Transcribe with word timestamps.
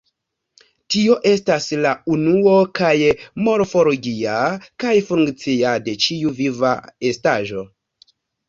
Tio 0.93 1.17
estas, 1.31 1.67
la 1.85 1.91
unuo 2.15 2.55
kaj 2.79 2.95
morfologia 3.49 4.39
kaj 4.85 4.97
funkcia 5.11 5.77
de 5.89 5.97
ĉiu 6.07 6.37
viva 6.41 6.73
estaĵo. 7.13 7.69